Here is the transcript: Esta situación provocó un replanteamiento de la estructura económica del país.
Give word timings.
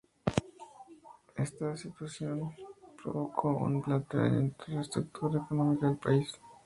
Esta 1.35 1.77
situación 1.77 2.55
provocó 3.03 3.49
un 3.49 3.83
replanteamiento 3.83 4.63
de 4.65 4.73
la 4.73 4.81
estructura 4.81 5.43
económica 5.43 5.85
del 5.89 5.97
país. 5.97 6.33